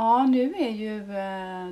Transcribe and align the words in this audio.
Ja, 0.00 0.26
nu 0.26 0.54
är 0.54 0.70
ju 0.70 0.96
eh, 0.96 1.66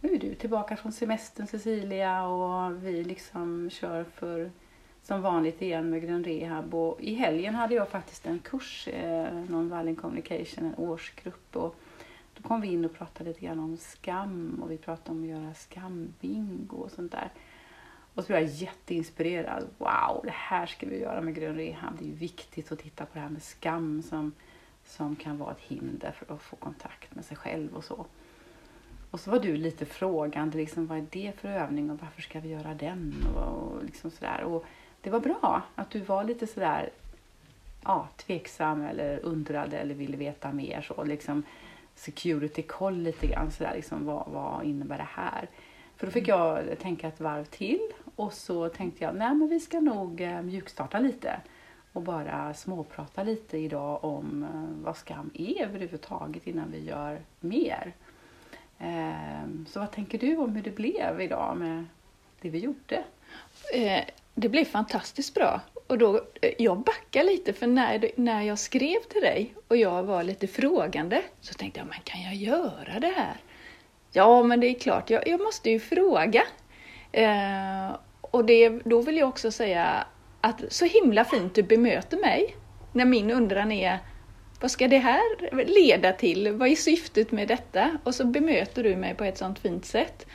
nu 0.00 0.14
är 0.14 0.18
du 0.18 0.34
tillbaka 0.34 0.76
från 0.76 0.92
semestern 0.92 1.46
Cecilia 1.46 2.26
och 2.26 2.84
vi 2.84 3.04
liksom 3.04 3.70
kör 3.70 4.04
för 4.04 4.50
som 5.02 5.22
vanligt 5.22 5.62
igen 5.62 5.90
med 5.90 6.02
Grön 6.02 6.24
Rehab. 6.24 6.74
Och 6.74 7.00
I 7.00 7.14
helgen 7.14 7.54
hade 7.54 7.74
jag 7.74 7.88
faktiskt 7.88 8.26
en 8.26 8.38
kurs, 8.38 8.88
eh, 8.88 9.32
Non-Violent 9.48 10.00
Communication, 10.00 10.64
en 10.64 10.74
årsgrupp. 10.74 11.56
Och 11.56 11.76
då 12.34 12.48
kom 12.48 12.60
vi 12.60 12.68
in 12.68 12.84
och 12.84 12.94
pratade 12.94 13.30
lite 13.30 13.40
grann 13.40 13.58
om 13.58 13.76
skam 13.76 14.60
och 14.62 14.70
vi 14.70 14.78
pratade 14.78 15.10
om 15.10 15.22
att 15.22 15.28
göra 15.28 15.54
skambingo 15.54 16.76
och 16.76 16.90
sånt 16.90 17.12
där. 17.12 17.32
Och 18.14 18.22
så 18.22 18.26
blev 18.26 18.40
jag 18.40 18.50
jätteinspirerad. 18.50 19.64
Wow, 19.78 20.20
det 20.24 20.34
här 20.34 20.66
ska 20.66 20.88
vi 20.88 21.00
göra 21.00 21.20
med 21.20 21.34
Grön 21.34 21.56
Rehab. 21.56 21.98
Det 21.98 22.04
är 22.04 22.08
ju 22.08 22.14
viktigt 22.14 22.72
att 22.72 22.78
titta 22.78 23.06
på 23.06 23.10
det 23.14 23.20
här 23.20 23.28
med 23.28 23.42
skam 23.42 24.02
som, 24.02 24.32
som 24.86 25.16
kan 25.16 25.38
vara 25.38 25.50
ett 25.50 25.60
hinder 25.60 26.12
för 26.12 26.34
att 26.34 26.42
få 26.42 26.56
kontakt 26.56 27.14
med 27.14 27.24
sig 27.24 27.36
själv 27.36 27.74
och 27.76 27.84
så. 27.84 28.06
Och 29.10 29.20
så 29.20 29.30
var 29.30 29.38
du 29.38 29.56
lite 29.56 29.84
frågande, 29.84 30.58
liksom, 30.58 30.86
vad 30.86 30.98
är 30.98 31.06
det 31.10 31.32
för 31.40 31.48
övning 31.48 31.90
och 31.90 31.98
varför 32.00 32.22
ska 32.22 32.40
vi 32.40 32.48
göra 32.48 32.74
den? 32.74 33.26
Och, 33.36 33.72
och 33.72 33.84
liksom 33.84 34.10
sådär. 34.10 34.42
Och 34.44 34.64
det 35.00 35.10
var 35.10 35.20
bra 35.20 35.62
att 35.74 35.90
du 35.90 36.00
var 36.00 36.24
lite 36.24 36.46
sådär 36.46 36.90
ja, 37.84 38.08
tveksam 38.16 38.82
eller 38.82 39.18
undrade 39.18 39.78
eller 39.78 39.94
ville 39.94 40.16
veta 40.16 40.52
mer. 40.52 40.82
Så, 40.82 41.04
liksom, 41.04 41.42
security 41.94 42.62
koll 42.62 42.96
lite 42.96 43.26
grann. 43.26 43.50
Sådär, 43.50 43.72
liksom, 43.74 44.06
vad, 44.06 44.28
vad 44.28 44.64
innebär 44.64 44.98
det 44.98 45.08
här? 45.08 45.48
För 45.96 46.06
då 46.06 46.12
fick 46.12 46.28
jag 46.28 46.78
tänka 46.78 47.08
ett 47.08 47.20
varv 47.20 47.44
till 47.44 47.92
och 48.16 48.32
så 48.32 48.68
tänkte 48.68 49.04
jag 49.04 49.14
nej 49.16 49.34
men 49.34 49.48
vi 49.48 49.60
ska 49.60 49.80
nog 49.80 50.20
eh, 50.20 50.42
mjukstarta 50.42 50.98
lite 50.98 51.40
och 51.94 52.02
bara 52.02 52.54
småprata 52.54 53.22
lite 53.22 53.58
idag 53.58 54.04
om 54.04 54.42
eh, 54.42 54.84
vad 54.84 54.96
skam 54.96 55.30
är 55.34 55.62
överhuvudtaget 55.62 56.46
innan 56.46 56.70
vi 56.70 56.84
gör 56.84 57.20
mer. 57.40 57.92
Ehm, 58.78 59.66
så 59.68 59.80
vad 59.80 59.92
tänker 59.92 60.18
du 60.18 60.36
om 60.36 60.56
hur 60.56 60.62
det 60.62 60.70
blev 60.70 61.20
idag 61.20 61.56
med 61.56 61.84
det 62.40 62.50
vi 62.50 62.58
gjorde? 62.58 63.04
Eh, 63.74 64.04
det 64.34 64.48
blev 64.48 64.64
fantastiskt 64.64 65.34
bra. 65.34 65.60
Och 65.86 65.98
då, 65.98 66.16
eh, 66.16 66.52
jag 66.58 66.78
backar 66.78 67.24
lite 67.24 67.52
för 67.52 67.66
när, 67.66 68.10
när 68.16 68.42
jag 68.42 68.58
skrev 68.58 68.98
till 69.00 69.20
dig 69.20 69.54
och 69.68 69.76
jag 69.76 70.02
var 70.02 70.22
lite 70.22 70.46
frågande 70.46 71.22
så 71.40 71.54
tänkte 71.54 71.80
jag, 71.80 71.86
men 71.86 72.00
kan 72.04 72.22
jag 72.22 72.34
göra 72.34 73.00
det 73.00 73.12
här? 73.16 73.36
Ja, 74.12 74.42
men 74.42 74.60
det 74.60 74.66
är 74.66 74.74
klart, 74.74 75.10
jag, 75.10 75.28
jag 75.28 75.40
måste 75.40 75.70
ju 75.70 75.80
fråga. 75.80 76.42
Eh, 77.12 77.96
och 78.20 78.44
det, 78.44 78.68
då 78.68 79.00
vill 79.00 79.16
jag 79.16 79.28
också 79.28 79.50
säga 79.50 80.06
att 80.44 80.72
så 80.72 80.84
himla 80.84 81.24
fint 81.24 81.54
du 81.54 81.62
bemöter 81.62 82.16
mig 82.16 82.56
när 82.92 83.04
min 83.04 83.30
undran 83.30 83.72
är 83.72 83.98
vad 84.60 84.70
ska 84.70 84.88
det 84.88 84.98
här 84.98 85.20
leda 85.64 86.12
till? 86.12 86.52
Vad 86.52 86.68
är 86.68 86.76
syftet 86.76 87.32
med 87.32 87.48
detta? 87.48 87.98
Och 88.04 88.14
så 88.14 88.24
bemöter 88.24 88.82
du 88.82 88.96
mig 88.96 89.14
på 89.14 89.24
ett 89.24 89.38
sånt 89.38 89.58
fint 89.58 89.84
sätt. 89.84 90.26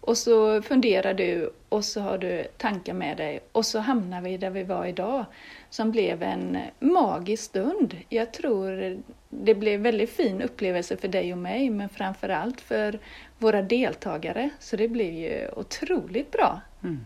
Och 0.00 0.16
så 0.18 0.62
funderar 0.62 1.14
du 1.14 1.52
och 1.68 1.84
så 1.84 2.00
har 2.00 2.18
du 2.18 2.44
tankar 2.56 2.94
med 2.94 3.16
dig 3.16 3.40
och 3.52 3.66
så 3.66 3.78
hamnar 3.78 4.20
vi 4.20 4.36
där 4.36 4.50
vi 4.50 4.62
var 4.62 4.86
idag 4.86 5.24
som 5.70 5.90
blev 5.90 6.22
en 6.22 6.58
magisk 6.78 7.42
stund. 7.42 7.96
Jag 8.08 8.32
tror 8.32 8.98
det 9.28 9.54
blev 9.54 9.80
väldigt 9.80 10.10
fin 10.10 10.42
upplevelse 10.42 10.96
för 10.96 11.08
dig 11.08 11.32
och 11.32 11.38
mig 11.38 11.70
men 11.70 11.88
framförallt 11.88 12.60
för 12.60 12.98
våra 13.38 13.62
deltagare. 13.62 14.50
Så 14.58 14.76
det 14.76 14.88
blev 14.88 15.12
ju 15.12 15.48
otroligt 15.56 16.30
bra. 16.30 16.60
Mm. 16.82 17.00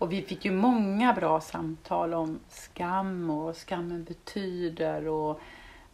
Och 0.00 0.12
vi 0.12 0.22
fick 0.22 0.44
ju 0.44 0.52
många 0.52 1.12
bra 1.12 1.40
samtal 1.40 2.14
om 2.14 2.40
skam 2.48 3.30
och 3.30 3.42
vad 3.42 3.56
skammen 3.56 4.04
betyder 4.04 5.08
och 5.08 5.40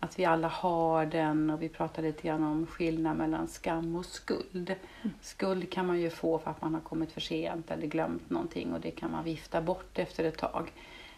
att 0.00 0.19
vi 0.19 0.25
alla 0.25 0.49
har 0.49 1.06
den 1.06 1.50
och 1.50 1.62
vi 1.62 1.69
pratade 1.69 2.06
lite 2.06 2.22
grann 2.22 2.45
om 2.45 2.66
skillnad 2.66 3.16
mellan 3.16 3.49
skam 3.49 3.97
och 3.97 4.05
skuld. 4.05 4.75
Mm. 5.03 5.15
Skuld 5.21 5.72
kan 5.72 5.87
man 5.87 6.00
ju 6.00 6.11
få 6.11 6.39
för 6.39 6.50
att 6.50 6.62
man 6.62 6.75
har 6.75 6.81
kommit 6.81 7.12
för 7.12 7.21
sent 7.21 7.71
eller 7.71 7.87
glömt 7.87 8.31
någonting 8.31 8.72
och 8.72 8.81
det 8.81 8.91
kan 8.91 9.11
man 9.11 9.25
vifta 9.25 9.61
bort 9.61 9.99
efter 9.99 10.25
ett 10.25 10.39
tag. 10.39 10.72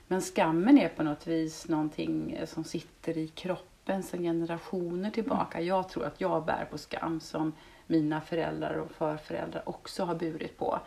Men 0.07 0.21
skammen 0.21 0.79
är 0.79 0.89
på 0.89 1.03
något 1.03 1.27
vis 1.27 1.69
någonting 1.69 2.39
som 2.47 2.65
sitter 2.65 3.19
i 3.19 3.29
kroppen 3.29 4.03
sedan 4.03 4.23
generationer 4.23 5.11
tillbaka. 5.11 5.59
Mm. 5.59 5.69
Jag 5.69 5.89
tror 5.89 6.05
att 6.05 6.21
jag 6.21 6.45
bär 6.45 6.65
på 6.71 6.79
skam 6.79 7.21
som 7.21 7.53
mina 7.87 8.21
föräldrar 8.21 8.75
och 8.75 8.91
förföräldrar 8.91 9.69
också 9.69 10.05
har 10.05 10.15
burit 10.15 10.59
på 10.59 10.79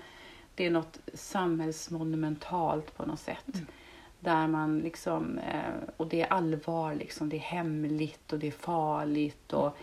det 0.62 0.68
är 0.68 0.72
något 0.72 1.00
samhällsmonumentalt 1.14 2.98
på 2.98 3.06
något 3.06 3.20
sätt. 3.20 3.56
Mm. 3.56 3.68
Där 4.20 4.48
man 4.48 4.80
liksom, 4.80 5.38
eh, 5.38 5.74
och 5.98 6.08
det 6.08 6.22
är 6.22 6.34
allvar 6.34 6.96
liksom, 6.96 7.30
det 7.30 7.36
är 7.36 7.40
hemligt 7.40 8.34
och 8.34 8.40
det 8.40 8.48
är 8.48 8.52
farligt 8.52 9.54
och 9.54 9.78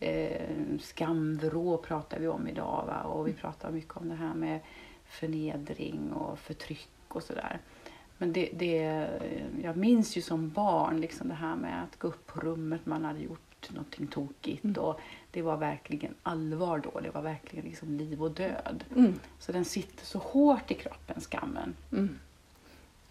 eh, 0.00 0.48
skamvrå 0.80 1.76
pratar 1.76 2.18
vi 2.18 2.28
om 2.28 2.48
idag 2.48 2.84
va? 2.86 3.02
och 3.02 3.26
vi 3.26 3.30
mm. 3.30 3.40
pratar 3.40 3.70
mycket 3.70 3.96
om 3.96 4.08
det 4.08 4.14
här 4.14 4.34
med 4.34 4.60
förnedring 5.04 6.12
och 6.12 6.38
förtryck 6.38 6.90
och 7.08 7.22
sådär. 7.22 7.60
Men 8.18 8.32
det, 8.32 8.50
det, 8.52 9.08
jag 9.62 9.76
minns 9.76 10.16
ju 10.16 10.22
som 10.22 10.50
barn 10.50 11.00
liksom 11.00 11.28
det 11.28 11.34
här 11.34 11.56
med 11.56 11.82
att 11.82 11.98
gå 11.98 12.08
upp 12.08 12.26
på 12.26 12.40
rummet 12.40 12.86
man 12.86 13.04
hade 13.04 13.20
gjort 13.20 13.43
någonting 13.70 14.06
tokigt. 14.06 14.64
Mm. 14.64 14.82
Och 14.82 15.00
det 15.30 15.42
var 15.42 15.56
verkligen 15.56 16.14
allvar 16.22 16.78
då. 16.78 17.00
Det 17.00 17.10
var 17.10 17.22
verkligen 17.22 17.64
liksom 17.64 17.96
liv 17.96 18.22
och 18.22 18.30
död. 18.30 18.84
Mm. 18.96 19.20
Så 19.38 19.52
den 19.52 19.64
sitter 19.64 20.06
så 20.06 20.18
hårt 20.18 20.70
i 20.70 20.74
kroppen, 20.74 21.20
skammen. 21.20 21.74
Mm. 21.92 22.18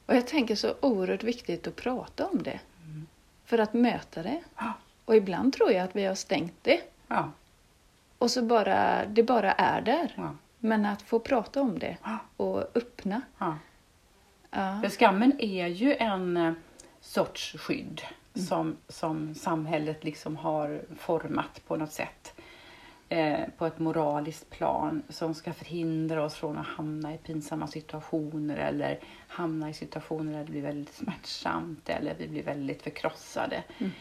Och 0.06 0.16
jag 0.16 0.28
tänker 0.28 0.56
så 0.56 0.74
oerhört 0.82 1.24
viktigt 1.24 1.68
att 1.68 1.76
prata 1.76 2.28
om 2.28 2.44
det. 2.44 2.60
Mm. 2.84 3.08
För 3.46 3.58
att 3.58 3.74
möta 3.74 4.24
det. 4.24 4.42
Ja. 4.58 4.74
Och 5.06 5.16
ibland 5.16 5.54
tror 5.54 5.72
jag 5.72 5.84
att 5.84 5.96
vi 5.96 6.06
har 6.06 6.16
stängt 6.16 6.56
det. 6.62 6.82
Ja. 7.08 7.32
Och 8.18 8.32
så 8.32 8.42
bara, 8.42 9.06
det 9.06 9.24
bara 9.24 9.52
är 9.52 9.82
där. 9.82 10.14
Ja. 10.18 10.36
Men 10.60 10.86
att 10.86 11.02
få 11.02 11.20
prata 11.20 11.62
om 11.62 11.80
det 11.80 11.98
och 12.38 12.78
öppna. 12.78 13.22
För 14.82 14.90
skammen 14.90 15.40
är 15.40 15.68
ju 15.68 15.96
en 15.96 16.38
eh, 16.38 16.54
sorts 17.02 17.56
skydd 17.58 18.02
som, 18.36 18.78
som 18.88 19.36
samhället 19.36 20.04
liksom 20.04 20.36
har 20.38 20.82
format 20.98 21.62
på 21.68 21.76
något 21.76 21.92
sätt. 21.92 22.34
Eh, 23.10 23.40
på 23.58 23.66
ett 23.66 23.80
moraliskt 23.80 24.50
plan 24.50 25.04
som 25.10 25.34
ska 25.34 25.54
förhindra 25.54 26.24
oss 26.24 26.34
från 26.36 26.58
att 26.58 26.68
hamna 26.68 27.14
i 27.14 27.18
pinsamma 27.18 27.68
situationer 27.68 28.58
eller 28.58 29.00
hamna 29.28 29.70
i 29.70 29.74
situationer 29.74 30.32
där 30.32 30.40
det 30.40 30.52
blir 30.52 30.62
väldigt 30.62 30.94
smärtsamt 30.94 31.90
eller 31.90 32.16
vi 32.18 32.28
blir 32.28 32.44
väldigt 32.44 32.82
förkrossade. 32.82 33.64
Mm. 33.78 33.92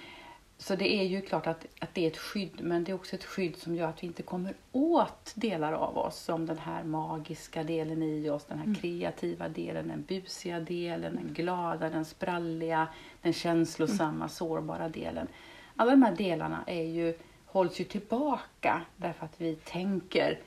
Så 0.62 0.76
det 0.76 0.92
är 0.92 1.02
ju 1.02 1.20
klart 1.20 1.46
att, 1.46 1.66
att 1.78 1.94
det 1.94 2.04
är 2.04 2.10
ett 2.10 2.18
skydd, 2.18 2.60
men 2.60 2.84
det 2.84 2.92
är 2.92 2.94
också 2.94 3.16
ett 3.16 3.24
skydd 3.24 3.56
som 3.56 3.74
gör 3.74 3.88
att 3.88 4.02
vi 4.02 4.06
inte 4.06 4.22
kommer 4.22 4.54
åt 4.72 5.32
delar 5.34 5.72
av 5.72 5.98
oss, 5.98 6.18
som 6.18 6.46
den 6.46 6.58
här 6.58 6.84
magiska 6.84 7.62
delen 7.62 8.02
i 8.02 8.30
oss, 8.30 8.44
den 8.44 8.58
här 8.58 8.64
mm. 8.64 8.74
kreativa 8.76 9.48
delen, 9.48 9.88
den 9.88 10.02
busiga 10.02 10.60
delen, 10.60 11.16
den 11.16 11.34
glada, 11.34 11.90
den 11.90 12.04
spralliga, 12.04 12.88
den 13.22 13.32
känslosamma, 13.32 14.14
mm. 14.14 14.28
sårbara 14.28 14.88
delen. 14.88 15.28
Alla 15.76 15.90
de 15.90 16.02
här 16.02 16.16
delarna 16.16 16.64
är 16.66 16.82
ju, 16.82 17.14
hålls 17.46 17.80
ju 17.80 17.84
tillbaka 17.84 18.82
därför 18.96 19.24
att 19.24 19.40
vi 19.40 19.54
tänker, 19.54 20.38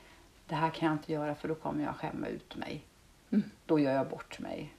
det 0.46 0.54
här 0.54 0.70
kan 0.70 0.88
jag 0.88 0.94
inte 0.94 1.12
göra 1.12 1.34
för 1.34 1.48
då 1.48 1.54
kommer 1.54 1.84
jag 1.84 1.96
skämma 1.96 2.26
ut 2.26 2.56
mig. 2.56 2.82
Mm. 3.30 3.50
Då 3.66 3.78
gör 3.78 3.92
jag 3.92 4.08
bort 4.08 4.38
mig. 4.38 4.72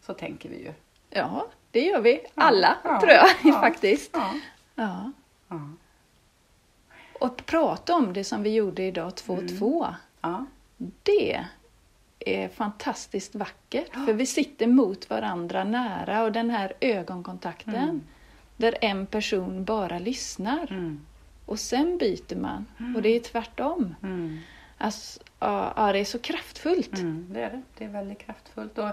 Så 0.00 0.14
tänker 0.14 0.48
vi 0.48 0.62
ju. 0.62 0.72
Ja, 1.10 1.46
det 1.70 1.80
gör 1.80 2.00
vi 2.00 2.26
alla, 2.34 2.76
ja, 2.84 3.00
tror 3.00 3.12
jag 3.12 3.28
ja, 3.44 3.52
faktiskt. 3.60 4.10
Ja. 4.12 4.34
Ja. 4.80 5.12
ja. 5.48 5.60
Och 7.20 7.46
prata 7.46 7.94
om 7.94 8.12
det 8.12 8.24
som 8.24 8.42
vi 8.42 8.54
gjorde 8.54 8.82
idag, 8.82 9.16
två 9.16 9.32
och 9.32 9.42
mm. 9.42 9.58
två. 9.58 9.86
Ja. 10.20 10.46
Det 11.02 11.46
är 12.18 12.48
fantastiskt 12.48 13.34
vackert, 13.34 13.90
ja. 13.92 14.06
för 14.06 14.12
vi 14.12 14.26
sitter 14.26 14.66
mot 14.66 15.10
varandra 15.10 15.64
nära 15.64 16.22
och 16.22 16.32
den 16.32 16.50
här 16.50 16.72
ögonkontakten 16.80 17.74
mm. 17.74 18.00
där 18.56 18.74
en 18.80 19.06
person 19.06 19.64
bara 19.64 19.98
lyssnar 19.98 20.72
mm. 20.72 21.00
och 21.46 21.58
sen 21.58 21.98
byter 21.98 22.36
man 22.36 22.66
och 22.96 23.02
det 23.02 23.08
är 23.08 23.20
tvärtom. 23.20 23.94
Mm. 24.02 24.38
Alltså, 24.78 25.20
ja, 25.38 25.90
det 25.92 25.98
är 25.98 26.04
så 26.04 26.18
kraftfullt. 26.18 26.98
Mm, 26.98 27.26
det 27.30 27.40
är 27.40 27.50
det. 27.50 27.62
Det 27.78 27.84
är 27.84 27.88
väldigt 27.88 28.18
kraftfullt. 28.18 28.78
Och 28.78 28.88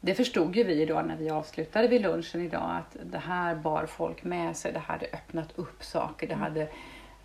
det 0.00 0.14
förstod 0.14 0.56
ju 0.56 0.64
vi 0.64 0.86
då 0.86 1.00
när 1.00 1.16
vi 1.16 1.30
avslutade 1.30 1.88
vid 1.88 2.02
lunchen 2.02 2.40
idag 2.40 2.76
att 2.76 2.96
det 3.02 3.18
här 3.18 3.54
bar 3.54 3.86
folk 3.86 4.24
med 4.24 4.56
sig. 4.56 4.72
Det 4.72 4.78
hade 4.78 5.06
öppnat 5.06 5.58
upp 5.58 5.84
saker. 5.84 6.26
Det 6.26 6.34
mm. 6.34 6.42
hade, 6.42 6.68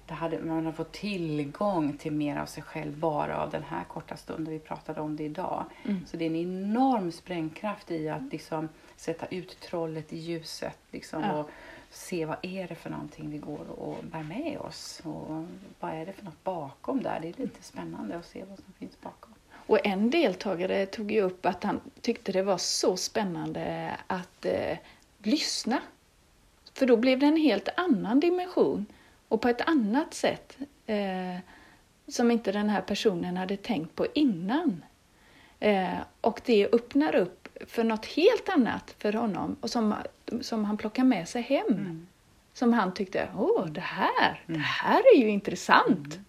det 0.06 0.14
hade, 0.14 0.40
man 0.40 0.66
hade 0.66 0.78
fått 0.78 0.92
tillgång 0.92 1.98
till 1.98 2.12
mer 2.12 2.38
av 2.38 2.46
sig 2.46 2.64
själv 2.64 2.98
bara 2.98 3.38
av 3.38 3.50
den 3.50 3.64
här 3.64 3.84
korta 3.84 4.18
stunden 4.18 4.54
vi 4.54 4.60
pratade 4.60 5.02
om 5.02 5.16
det 5.16 5.24
idag. 5.24 5.66
Mm. 5.86 6.06
Så 6.06 6.18
det 6.18 6.26
är 6.26 6.30
en 6.30 6.36
enorm 6.36 7.12
sprängkraft 7.12 7.92
i 7.92 8.10
att 8.10 8.32
liksom 8.32 8.70
sätta 8.96 9.26
ut 9.26 9.60
trollet 9.60 10.14
i 10.14 10.18
ljuset 10.18 10.80
liksom, 10.92 11.24
ja. 11.24 11.34
och 11.34 11.50
se 11.90 12.26
vad 12.26 12.38
är 12.42 12.68
det 12.68 12.76
för 12.76 12.90
någonting 12.90 13.32
vi 13.32 13.38
går 13.38 13.70
och 13.80 13.98
bär 14.04 14.24
med 14.24 14.58
oss. 14.60 15.02
Och 15.04 15.46
vad 15.80 15.92
är 15.92 16.06
det 16.06 16.14
för 16.14 16.26
något 16.26 16.44
bakom 16.44 17.04
där? 17.04 17.20
Det 17.22 17.28
är 17.28 17.42
lite 17.42 17.64
spännande 17.64 18.18
att 18.18 18.26
se 18.26 18.44
vad 18.50 18.60
som 18.60 18.74
finns 18.74 19.02
bakom. 19.02 19.35
Och 19.68 19.86
en 19.86 20.10
deltagare 20.10 20.86
tog 20.86 21.12
ju 21.12 21.22
upp 21.22 21.46
att 21.46 21.64
han 21.64 21.82
tyckte 22.02 22.32
det 22.32 22.44
var 22.44 22.58
så 22.58 22.98
spännande 22.98 23.92
att 24.08 24.46
eh, 24.46 24.78
lyssna. 25.24 25.82
För 26.74 26.86
då 26.86 26.98
blev 26.98 27.20
det 27.20 27.26
en 27.26 27.38
helt 27.38 27.70
annan 27.78 28.20
dimension. 28.20 28.86
och 29.28 29.42
på 29.42 29.48
ett 29.48 29.62
annat 29.62 30.14
sätt 30.14 30.58
eh, 30.86 31.38
som 32.08 32.32
inte 32.32 32.52
den 32.52 32.70
här 32.70 32.82
personen 32.82 33.38
hade 33.38 33.58
tänkt 33.58 33.96
på 33.96 34.08
innan. 34.14 34.84
Eh, 35.60 35.98
och 36.22 36.42
det 36.46 36.74
öppnar 36.74 37.16
upp 37.16 37.48
för 37.68 37.84
något 37.84 38.06
helt 38.06 38.50
annat 38.50 38.96
för 38.98 39.14
honom 39.14 39.56
och 39.62 39.70
som, 39.70 39.96
som 40.42 40.66
han 40.66 40.78
plockar 40.78 41.04
med 41.04 41.30
sig 41.30 41.42
hem. 41.42 41.68
Mm. 41.68 42.08
Som 42.54 42.74
han 42.74 42.94
tyckte, 42.94 43.30
åh 43.38 43.66
det 43.66 43.82
här, 43.82 44.44
det 44.46 44.58
här 44.58 45.02
är 45.16 45.20
ju 45.20 45.30
intressant. 45.30 46.20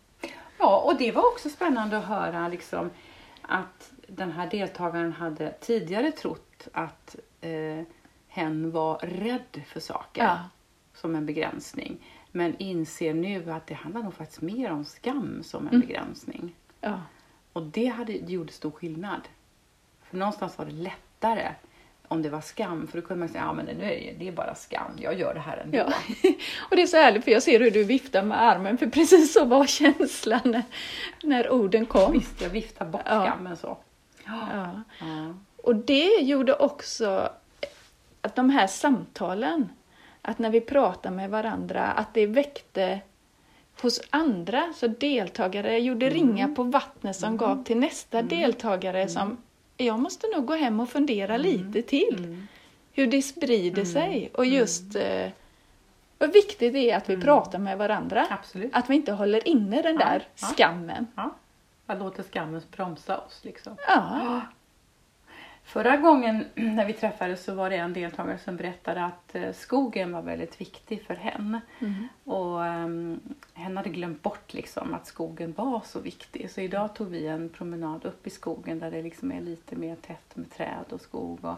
Ja, 0.58 0.80
och 0.80 0.98
det 0.98 1.12
var 1.12 1.26
också 1.26 1.50
spännande 1.50 1.98
att 1.98 2.04
höra 2.04 2.48
liksom, 2.48 2.90
att 3.48 3.92
den 4.08 4.32
här 4.32 4.50
deltagaren 4.50 5.12
hade 5.12 5.52
tidigare 5.60 6.12
trott 6.12 6.68
att 6.72 7.16
eh, 7.40 7.82
hen 8.28 8.70
var 8.70 8.98
rädd 8.98 9.62
för 9.66 9.80
saker 9.80 10.22
Ja. 10.24 10.38
som 10.94 11.14
en 11.14 11.26
begränsning. 11.26 11.98
Men 12.32 12.56
inser 12.58 13.14
nu 13.14 13.50
att 13.52 13.66
det 13.66 13.74
handlar 13.74 14.02
nog 14.02 14.14
faktiskt 14.14 14.40
mer 14.42 14.70
om 14.72 14.84
skam 14.84 15.42
som 15.42 15.62
en 15.68 15.74
Mm. 15.74 15.80
begränsning. 15.86 16.54
Ja. 16.80 17.02
Och 17.52 17.62
det, 17.62 17.86
hade, 17.86 18.12
gjorde 18.12 18.52
stor 18.52 18.70
skillnad. 18.70 19.28
För 20.02 20.16
någonstans 20.16 20.58
var 20.58 20.64
det 20.66 20.72
lättare 20.72 21.54
om 22.08 22.22
det 22.22 22.28
var 22.30 22.40
skam. 22.40 22.86
För 22.86 23.00
då 23.00 23.06
kunde 23.06 23.18
man 23.20 23.28
säga, 23.28 23.44
ja 23.44 23.52
men 23.52 23.64
nu 23.66 23.84
är 23.84 24.14
det, 24.18 24.28
är 24.28 24.32
bara 24.32 24.54
skam, 24.54 24.90
jag 24.98 25.18
gör 25.18 25.34
det 25.34 25.40
här 25.40 25.56
ändå. 25.56 25.78
Ja. 25.78 25.92
Och 26.70 26.76
det 26.76 26.82
är 26.82 26.86
så 26.86 26.96
härligt 26.96 27.24
för 27.24 27.30
jag 27.30 27.42
ser 27.42 27.60
hur 27.60 27.70
du 27.70 27.84
viftar 27.84 28.22
med 28.22 28.42
armen 28.42 28.78
för 28.78 28.86
precis 28.86 29.32
så 29.32 29.44
var 29.44 29.66
känslan 29.66 30.40
när, 30.44 30.62
när 31.22 31.50
orden 31.50 31.86
kom. 31.86 32.12
Visst, 32.12 32.42
jag 32.42 32.50
viftar 32.50 32.86
bort 32.86 33.02
Ja. 33.04 33.24
skammen 33.26 33.56
så. 33.56 33.78
Ja. 34.24 34.82
Ja. 35.00 35.34
Och 35.56 35.76
det 35.76 36.20
gjorde 36.20 36.54
också 36.54 37.28
att 38.20 38.36
de 38.36 38.50
här 38.50 38.66
samtalen, 38.66 39.68
att 40.22 40.38
när 40.38 40.50
vi 40.50 40.60
pratar 40.60 41.10
med 41.10 41.30
varandra, 41.30 41.82
att 41.82 42.14
det 42.14 42.26
väckte 42.26 43.00
hos 43.82 44.00
andra, 44.10 44.72
så 44.76 44.86
deltagare 44.86 45.78
gjorde 45.78 46.10
ringar 46.10 46.48
på 46.48 46.62
vattnet 46.62 47.16
som 47.16 47.36
gav 47.36 47.64
till 47.64 47.76
nästa 47.76 48.22
deltagare 48.22 49.08
som 49.08 49.36
jag 49.76 49.98
måste 49.98 50.26
nog 50.34 50.46
gå 50.46 50.54
hem 50.54 50.80
och 50.80 50.88
fundera 50.88 51.36
lite 51.36 51.82
till. 51.82 52.18
Mm. 52.18 52.48
Hur 52.92 53.06
det 53.06 53.22
sprider 53.22 53.84
sig 53.84 54.30
och 54.34 54.46
just 54.46 54.94
eh, 54.96 55.28
vad 56.18 56.32
viktigt 56.32 56.72
det 56.72 56.90
är 56.90 56.96
att 56.96 57.10
vi 57.10 57.16
pratar 57.16 57.58
med 57.58 57.78
varandra. 57.78 58.26
Absolut. 58.30 58.70
Att 58.74 58.90
vi 58.90 58.94
inte 58.94 59.12
håller 59.12 59.48
inne 59.48 59.82
den 59.82 59.96
där 59.96 60.28
ja. 60.40 60.46
skammen. 60.46 61.06
Ja. 61.16 61.34
Jag 61.86 61.98
låter 61.98 62.22
skammen 62.22 62.62
bromsa 62.76 63.18
oss 63.18 63.40
liksom. 63.42 63.76
Ja. 63.88 64.40
Förra 65.66 65.96
gången 65.96 66.44
när 66.54 66.86
vi 66.86 66.92
träffades 66.92 67.44
så 67.44 67.54
var 67.54 67.70
det 67.70 67.76
en 67.76 67.92
deltagare 67.92 68.38
som 68.38 68.56
berättade 68.56 69.04
att 69.04 69.34
eh, 69.34 69.52
skogen 69.52 70.12
var 70.12 70.22
väldigt 70.22 70.60
viktig 70.60 71.02
för 71.02 71.14
henne. 71.14 71.60
Mm. 71.78 72.08
Och 72.24 72.60
um, 72.60 73.20
hen 73.54 73.76
hade 73.76 73.90
glömt 73.90 74.22
bort 74.22 74.54
liksom 74.54 74.94
att 74.94 75.06
skogen 75.06 75.54
var 75.56 75.80
så 75.84 76.00
viktig. 76.00 76.50
Så 76.50 76.60
idag 76.60 76.94
tog 76.94 77.08
vi 77.08 77.26
en 77.26 77.48
promenad 77.48 78.04
upp 78.04 78.26
i 78.26 78.30
skogen 78.30 78.78
där 78.78 78.90
det 78.90 79.02
liksom 79.02 79.32
är 79.32 79.40
lite 79.40 79.76
mer 79.76 79.96
tätt 79.96 80.36
med 80.36 80.50
träd 80.50 80.84
och 80.90 81.00
skog. 81.00 81.44
Och 81.44 81.56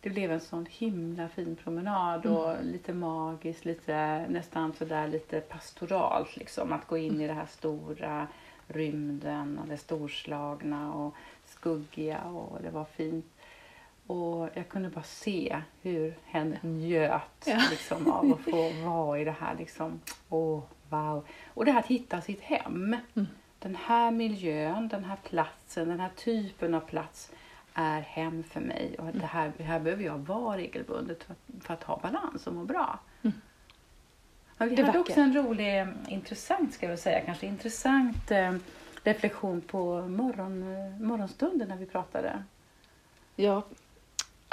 det 0.00 0.10
blev 0.10 0.32
en 0.32 0.40
sån 0.40 0.66
himla 0.70 1.28
fin 1.28 1.56
promenad 1.56 2.26
och 2.26 2.64
lite 2.64 2.92
magiskt, 2.92 3.64
lite, 3.64 4.26
nästan 4.28 4.72
sådär 4.72 5.08
lite 5.08 5.40
pastoralt 5.40 6.36
liksom. 6.36 6.72
Att 6.72 6.86
gå 6.86 6.96
in 6.96 7.20
i 7.20 7.26
det 7.26 7.32
här 7.32 7.46
stora 7.46 8.26
rymden 8.68 9.58
och 9.58 9.68
det 9.68 9.76
storslagna 9.76 10.94
och 10.94 11.14
skuggiga 11.44 12.20
och 12.20 12.62
det 12.62 12.70
var 12.70 12.84
fint. 12.84 13.35
Och 14.06 14.48
jag 14.54 14.68
kunde 14.68 14.88
bara 14.88 15.04
se 15.04 15.62
hur 15.82 16.14
hen 16.24 16.58
njöt 16.62 17.22
Ja. 17.46 17.60
liksom, 17.70 18.10
av 18.12 18.32
att 18.32 18.40
få 18.40 18.72
vara 18.84 19.18
i 19.20 19.24
det 19.24 19.36
här. 19.40 19.54
Liksom. 19.58 20.00
Åh, 20.28 20.62
wow. 20.88 21.26
Och 21.54 21.64
det 21.64 21.72
här 21.72 21.78
att 21.80 21.86
hitta 21.86 22.20
sitt 22.20 22.40
hem. 22.40 22.96
Mm. 23.14 23.26
Den 23.58 23.76
här 23.76 24.10
miljön, 24.10 24.88
den 24.88 25.04
här 25.04 25.16
platsen, 25.24 25.88
den 25.88 26.00
här 26.00 26.10
typen 26.16 26.74
av 26.74 26.80
plats 26.80 27.30
är 27.74 28.00
hem 28.00 28.42
för 28.42 28.60
mig. 28.60 28.96
Och 28.98 29.06
det 29.12 29.26
här, 29.26 29.52
här 29.58 29.80
behöver 29.80 30.04
jag 30.04 30.18
vara 30.18 30.56
regelbundet 30.56 31.24
för 31.24 31.32
att, 31.32 31.64
för 31.64 31.74
att 31.74 31.82
ha 31.82 31.98
balans 32.02 32.46
och 32.46 32.54
må 32.54 32.64
bra. 32.64 32.98
Mm. 33.22 33.40
Men 34.58 34.68
vi 34.68 34.74
Det 34.76 34.82
hade 34.82 34.98
vackert. 34.98 35.10
också 35.10 35.20
en 35.20 35.34
rolig, 35.36 35.86
intressant 36.08 36.74
ska 36.74 36.88
jag 36.90 36.98
säga, 36.98 37.20
kanske 37.20 37.46
intressant 37.46 38.30
eh, 38.30 38.54
reflektion 39.04 39.60
på 39.60 40.02
morgon, 40.08 40.62
eh, 40.62 41.00
morgonstunden 41.06 41.68
när 41.68 41.76
vi 41.76 41.86
pratade. 41.86 42.42
Ja, 43.36 43.62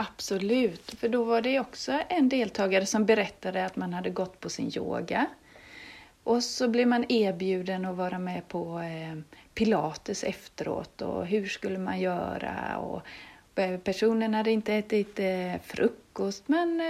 absolut. 0.09 0.95
För 1.00 1.09
då 1.09 1.23
var 1.23 1.41
det 1.41 1.59
också 1.59 2.00
en 2.09 2.29
deltagare 2.29 2.85
som 2.85 3.05
berättade 3.05 3.65
att 3.65 3.75
man 3.75 3.94
hade 3.94 4.09
gått 4.09 4.39
på 4.39 4.50
sin 4.50 4.71
yoga. 4.77 5.27
Och 6.23 6.44
så 6.44 6.67
blev 6.67 6.88
man 6.88 7.05
erbjuden 7.09 7.85
att 7.85 7.95
vara 7.95 8.19
med 8.19 8.47
på 8.47 8.79
eh, 8.79 9.19
pilates 9.53 10.23
efteråt 10.23 11.01
och 11.01 11.27
hur 11.27 11.47
skulle 11.47 11.77
man 11.77 12.00
göra? 12.00 12.77
Och 12.77 13.01
eh, 13.59 13.79
personen 13.79 14.33
hade 14.33 14.51
inte 14.51 14.73
ätit 14.73 15.19
eh, 15.19 15.61
frukost 15.63 16.47
men 16.47 16.81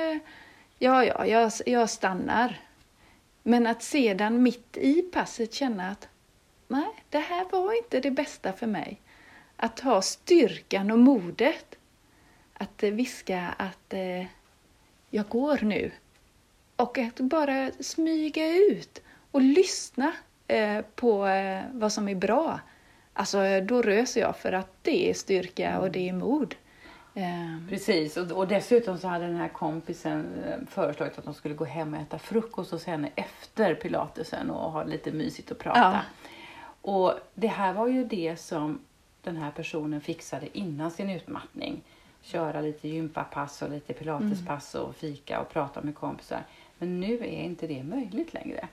ja, 0.80 1.06
ja, 1.06 1.26
jag, 1.26 1.52
jag 1.66 1.90
stannar. 1.90 2.60
Men 3.44 3.68
att 3.68 3.84
sedan 3.84 4.44
mitt 4.44 4.78
i 4.78 5.02
passet 5.02 5.54
känna 5.54 5.90
att 5.90 6.08
nej, 6.68 7.04
det 7.10 7.20
här 7.20 7.46
var 7.52 7.78
inte 7.78 8.00
det 8.00 8.12
bästa 8.12 8.54
för 8.54 8.68
mig. 8.68 9.02
Att 9.56 9.80
ha 9.80 10.02
styrkan 10.02 10.92
och 10.92 11.00
modet 11.00 11.76
att 12.64 12.84
viska 12.84 13.54
att 13.58 13.94
eh, 13.94 14.26
jag 15.10 15.28
går 15.30 15.60
nu. 15.62 15.92
Och 16.76 16.98
att 16.98 17.20
bara 17.20 17.72
smyga 17.80 18.56
ut 18.56 19.02
och 19.32 19.42
lyssna 19.42 20.14
eh, 20.48 20.82
på 20.96 21.28
eh, 21.28 21.62
vad 21.72 21.94
som 21.94 22.10
är 22.10 22.16
bra. 22.16 22.60
Alltså 23.14 23.62
då 23.62 23.82
rös 23.82 24.18
jag 24.18 24.38
för 24.38 24.52
att 24.52 24.72
det 24.82 25.10
är 25.10 25.14
styrka 25.14 25.80
och 25.80 25.92
det 25.92 26.10
är 26.10 26.14
mod. 26.14 26.56
Eh, 27.16 27.68
Precis, 27.70 28.18
och, 28.18 28.32
och 28.32 28.48
dessutom 28.48 28.98
så 28.98 29.08
hade 29.08 29.26
den 29.26 29.36
här 29.36 29.50
kompisen 29.50 30.44
eh, 30.48 30.68
föreslagit 30.70 31.18
att 31.18 31.26
de 31.26 31.34
skulle 31.34 31.56
gå 31.56 31.66
hem 31.66 31.94
och 31.94 32.00
äta 32.00 32.20
frukost 32.20 32.72
hos 32.72 32.86
henne 32.86 33.10
efter 33.16 33.76
pilatesen 33.76 34.50
och 34.50 34.72
ha 34.72 34.84
lite 34.84 35.12
mysigt 35.12 35.52
och 35.52 35.58
prata. 35.58 35.80
Ja. 35.80 36.00
Och 36.82 37.14
det 37.34 37.48
här 37.48 37.74
var 37.74 37.88
ju 37.88 38.06
det 38.06 38.40
som 38.40 38.80
den 39.24 39.38
här 39.38 39.52
personen 39.52 40.02
fixade 40.02 40.58
innan 40.58 40.92
sin 40.92 41.10
utmattning. 41.10 41.82
Köra 42.24 42.62
lite 42.62 42.88
gympapass 42.88 43.62
och 43.62 43.70
lite 43.70 43.94
pilatespass 43.94 44.76
och 44.76 44.96
fika 44.96 45.40
och 45.40 45.50
prata 45.50 45.82
med 45.82 45.96
kompisar. 45.96 46.44
Men 46.78 47.00
nu 47.00 47.14
är 47.14 47.44
inte 47.44 47.68
det 47.68 47.84
möjligt 47.84 48.34
längre. 48.34 48.68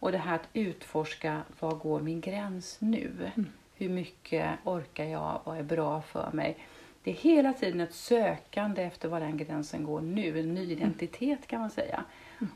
Och 0.00 0.12
det 0.12 0.18
här 0.18 0.34
att 0.34 0.48
utforska, 0.52 1.42
var 1.60 1.74
går 1.74 2.00
min 2.00 2.20
gräns 2.20 2.76
nu? 2.80 3.30
Hur 3.74 3.88
mycket 3.88 4.50
orkar 4.64 5.04
jag? 5.04 5.40
Vad 5.44 5.58
är 5.58 5.62
bra 5.62 6.02
för 6.02 6.30
mig? 6.32 6.56
Det 7.02 7.10
är 7.10 7.14
hela 7.14 7.52
tiden 7.52 7.80
ett 7.80 7.94
sökande 7.94 8.82
efter 8.82 9.08
var 9.08 9.20
den 9.20 9.36
gränsen 9.36 9.84
går 9.84 10.00
nu, 10.00 10.40
en 10.40 10.54
ny 10.54 10.72
identitet 10.72 11.46
kan 11.46 11.60
man 11.60 11.70
säga. 11.70 12.04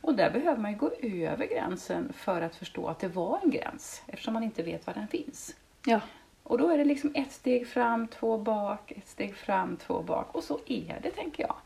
Och 0.01 0.15
där 0.15 0.31
behöver 0.31 0.63
man 0.63 0.77
gå 0.77 0.91
över 1.03 1.47
gränsen 1.47 2.13
för 2.13 2.41
att 2.41 2.57
förstå 2.57 2.87
att 2.87 2.99
det 2.99 3.09
var 3.09 3.41
en 3.43 3.51
gräns, 3.51 4.03
eftersom 4.07 4.35
man 4.35 4.43
inte 4.43 4.63
vet 4.63 4.87
var 4.87 4.95
den 4.95 5.09
finns. 5.09 5.57
ja, 5.87 6.01
Och 6.47 6.59
då 6.59 6.69
är 6.69 6.79
det 6.79 6.85
liksom 6.85 7.11
ett 7.15 7.33
steg 7.33 7.67
fram, 7.69 8.07
två 8.09 8.39
bak, 8.39 8.93
ett 8.93 9.09
steg 9.09 9.37
fram, 9.37 9.77
två 9.77 10.03
bak. 10.03 10.35
Och 10.35 10.45
så 10.45 10.59
är 10.67 10.99
det, 11.03 11.11
tänker 11.11 11.43
jag. 11.43 11.57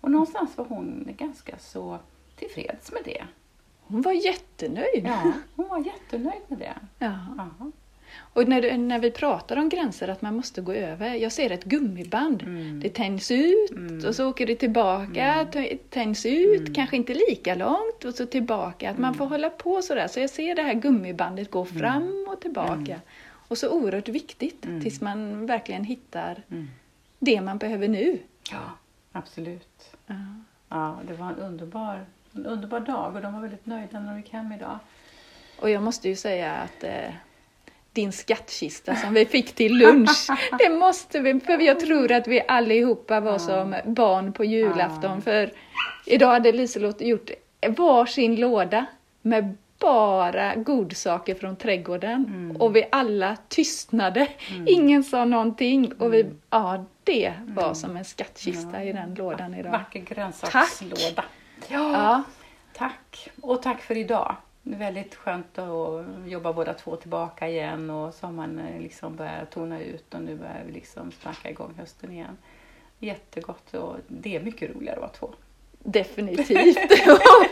Och 0.00 0.10
någonstans 0.10 0.56
var 0.56 0.64
hon 0.64 1.08
ganska 1.18 1.58
så 1.58 1.98
tillfreds 2.36 2.92
med 2.92 3.02
det. 3.04 3.24
hon 3.82 4.02
var 4.02 4.12
jättenöjd. 4.12 5.04
Ja, 5.06 5.32
hon 5.56 5.68
var 5.68 5.78
jättenöjd 5.78 6.42
med 6.48 6.58
det. 6.58 6.74
Ja. 6.98 7.06
Aha. 7.38 7.70
Och 8.34 8.48
när, 8.48 8.62
du- 8.62 8.76
när 8.76 8.98
vi 8.98 9.10
pratar 9.10 9.56
om 9.56 9.68
gränser, 9.68 10.08
att 10.08 10.22
man 10.22 10.36
måste 10.36 10.60
gå 10.60 10.72
över. 10.72 11.14
Jag 11.14 11.32
ser 11.32 11.50
ett 11.50 11.64
gummiband. 11.64 12.42
Mm. 12.42 12.80
Det 12.80 12.88
tänjs 12.88 13.30
ut 13.30 13.70
Mm. 13.70 14.08
och 14.08 14.14
så 14.14 14.28
åker 14.28 14.46
det 14.46 14.54
tillbaka, 14.56 15.46
t- 15.52 15.78
tänjs 15.90 16.26
ut, 16.26 16.74
kanske 16.74 16.96
inte 16.96 17.14
lika 17.14 17.54
långt 17.54 18.04
och 18.04 18.14
så 18.14 18.26
tillbaka. 18.26 18.90
Att 18.90 18.98
man 18.98 19.14
får 19.14 19.26
hålla 19.26 19.50
på 19.50 19.82
sådär. 19.82 20.08
Så 20.08 20.20
jag 20.20 20.30
ser 20.30 20.54
det 20.54 20.62
här 20.62 20.74
gummibandet 20.74 21.50
gå 21.50 21.64
fram 21.64 22.26
och 22.28 22.40
tillbaka. 22.40 23.00
Och 23.52 23.58
så 23.58 23.68
oerhört 23.70 24.08
viktigt 24.08 24.64
Mm. 24.64 24.82
tills 24.82 25.00
man 25.00 25.46
verkligen 25.46 25.84
hittar 25.84 26.42
Mm. 26.50 26.68
det 27.18 27.40
man 27.40 27.58
behöver 27.58 27.88
nu. 27.88 28.18
Ja, 28.50 28.58
absolut. 29.12 29.96
Ja. 30.06 30.14
Ja, 30.68 30.98
det 31.08 31.14
var 31.14 31.26
en 31.26 31.36
underbar, 31.36 32.04
en 32.34 32.46
underbar 32.46 32.80
dag 32.80 33.16
och 33.16 33.22
de 33.22 33.32
var 33.34 33.40
väldigt 33.40 33.66
nöjda 33.66 34.00
när 34.00 34.10
de 34.12 34.16
gick 34.18 34.32
hem 34.32 34.52
idag. 34.52 34.78
Och 35.60 35.70
jag 35.70 35.82
måste 35.82 36.08
ju 36.08 36.16
säga 36.16 36.52
att 36.52 36.84
eh, 36.84 37.14
din 37.92 38.12
skattkista 38.12 38.96
som 38.96 39.14
vi 39.14 39.26
fick 39.26 39.52
till 39.54 39.74
lunch, 39.78 40.26
det 40.58 40.70
måste 40.70 41.20
vi, 41.20 41.40
för 41.40 41.58
jag 41.60 41.80
tror 41.80 42.12
att 42.12 42.26
vi 42.28 42.42
allihopa 42.48 43.20
var 43.20 43.38
som 43.38 43.74
barn 43.86 44.32
på 44.32 44.44
julafton. 44.44 45.22
För 45.22 45.52
idag 46.06 46.28
hade 46.28 46.52
Liselott 46.52 47.00
gjort 47.00 47.30
varsin 47.68 48.36
låda 48.36 48.86
med 49.22 49.56
bara 49.82 50.54
godsaker 50.54 51.34
från 51.34 51.56
trädgården. 51.56 52.24
Mm. 52.26 52.56
Och 52.56 52.76
vi 52.76 52.84
alla 52.92 53.36
tystnade. 53.48 54.28
Ingen 54.66 55.04
sa 55.04 55.24
någonting. 55.24 55.92
Och 55.92 56.14
vi, 56.14 56.26
ja, 56.50 56.84
det 57.04 57.32
var 57.46 57.74
som 57.74 57.96
en 57.96 58.04
skattkista 58.04 58.84
i 58.84 58.92
den 58.92 59.14
lådan 59.14 59.54
idag. 59.54 59.70
Vacker 59.70 60.00
grönsakslåda. 60.00 61.24
Ja, 61.68 61.92
Ja, 61.92 62.22
tack. 62.72 63.28
Och 63.40 63.62
tack 63.62 63.80
för 63.80 63.96
idag. 63.96 64.36
det 64.62 64.74
är 64.74 64.78
väldigt 64.78 65.14
skönt 65.14 65.58
att 65.58 66.04
jobba 66.26 66.52
båda 66.52 66.74
två 66.74 66.96
tillbaka 66.96 67.48
igen 67.48 67.90
och 67.90 68.14
sommaren 68.14 68.58
eh, 68.58 68.80
liksom 68.80 69.16
börjar 69.16 69.44
tona 69.44 69.80
ut 69.80 70.14
och 70.14 70.22
nu 70.22 70.36
börjar 70.36 70.62
vi 70.66 70.72
liksom 70.72 71.12
snacka 71.12 71.50
igång 71.50 71.74
hösten 71.78 72.12
igen. 72.12 72.36
Jättegott 72.98 73.74
och 73.74 73.96
det 74.08 74.36
är 74.36 74.40
mycket 74.40 74.70
roligare 74.76 74.96
att 74.96 75.00
vara 75.00 75.10
två. 75.12 75.34
Definitivt. 75.84 76.76
och, 77.08 77.42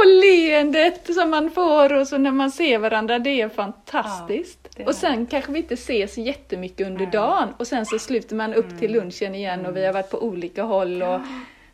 och 0.00 0.06
leendet 0.22 1.14
som 1.14 1.30
man 1.30 1.50
får 1.50 1.92
och 1.92 2.08
så 2.08 2.18
när 2.18 2.30
man 2.30 2.50
ser 2.50 2.78
varandra, 2.78 3.18
det 3.18 3.40
är 3.40 3.48
fantastiskt. 3.48 4.58
Ja, 4.62 4.70
det 4.76 4.82
är 4.82 4.86
och 4.88 4.94
sen 4.94 5.26
kanske 5.26 5.52
vi 5.52 5.58
inte 5.58 5.74
ses 5.74 6.18
jättemycket 6.18 6.86
under 6.86 7.00
Nej. 7.00 7.10
dagen 7.12 7.48
och 7.56 7.66
sen 7.66 7.86
så 7.86 7.98
sluter 7.98 8.36
man 8.36 8.54
upp 8.54 8.78
till 8.78 8.90
Mm. 8.90 9.02
lunchen 9.04 9.34
igen 9.34 9.60
och 9.60 9.64
Mm. 9.66 9.74
vi 9.74 9.86
har 9.86 9.92
varit 9.92 10.10
på 10.10 10.22
olika 10.22 10.62
håll 10.62 11.02
och 11.02 11.20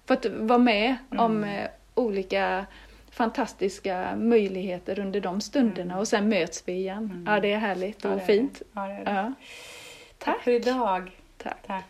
fått 0.07 0.27
vara 0.27 0.59
med 0.59 0.97
om 1.11 1.37
Mm. 1.45 1.45
eh, 1.65 1.69
olika 1.95 2.67
fantastiska 3.11 4.09
möjligheter 4.17 4.99
under 4.99 5.21
de 5.21 5.41
stunderna 5.41 5.99
och 5.99 6.09
sen 6.09 6.29
möts 6.29 6.63
vi 6.67 6.73
igen. 6.73 6.99
Mm. 7.13 7.25
Ja, 7.35 7.41
det 7.41 7.53
är 7.53 7.59
härligt 7.59 8.05
Ja, 8.05 8.11
och 8.11 8.17
det 8.17 8.23
är 8.23 8.27
fint. 8.27 8.59
det. 8.59 8.65
Ja, 8.73 8.81
det 8.87 8.95
det. 8.95 9.03
Ja. 9.11 9.33
Tack 10.19 10.35
Tack. 10.35 10.45
för 10.45 10.51
idag. 10.51 11.11
Tack. 11.43 11.57
Tack. 11.67 11.85